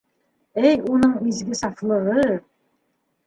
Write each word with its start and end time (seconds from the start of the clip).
Эй, 0.69 0.71
уның 0.93 1.11
изге 1.33 1.57
сафлығы! 1.59 2.17